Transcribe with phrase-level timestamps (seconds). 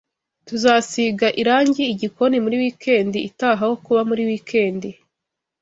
[0.47, 4.89] Tuzasiga irangi igikoni muri wikendi itaha aho kuba muri wikendi